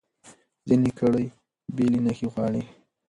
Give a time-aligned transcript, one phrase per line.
[0.67, 1.25] ځینې ګړې
[1.75, 2.63] بېلې نښې غواړي.